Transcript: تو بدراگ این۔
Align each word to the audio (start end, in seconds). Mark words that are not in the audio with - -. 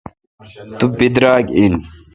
تو 0.77 0.85
بدراگ 0.97 1.45
این۔ 1.59 1.73